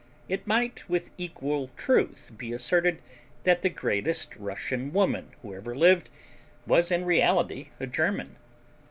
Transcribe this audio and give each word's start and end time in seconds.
It 0.27 0.47
might 0.47 0.89
with 0.89 1.11
equal 1.19 1.69
truth 1.77 2.31
be 2.35 2.53
asserted 2.53 3.03
that 3.43 3.61
the 3.61 3.69
greatest 3.69 4.35
Russian 4.35 4.91
woman 4.91 5.29
who 5.43 5.53
ever 5.53 5.75
lived 5.75 6.09
was 6.65 6.89
in 6.89 7.05
reality 7.05 7.69
a 7.79 7.85
German. 7.85 8.37